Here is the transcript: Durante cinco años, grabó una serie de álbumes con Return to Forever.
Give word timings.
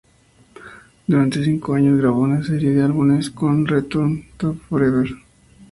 Durante 1.05 1.43
cinco 1.45 1.75
años, 1.75 1.99
grabó 1.99 2.21
una 2.21 2.43
serie 2.43 2.71
de 2.71 2.81
álbumes 2.81 3.29
con 3.29 3.67
Return 3.67 4.25
to 4.35 4.55
Forever. 4.67 5.11